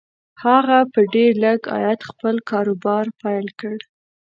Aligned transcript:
هغه 0.43 0.79
په 0.93 0.99
ډېر 1.13 1.31
لږ 1.45 1.59
عايد 1.75 1.99
خپل 2.09 2.35
کاروبار 2.49 3.05
پيل 3.21 3.47
کړ. 3.59 3.77